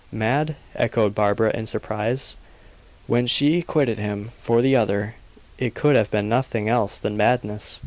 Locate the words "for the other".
4.41-5.13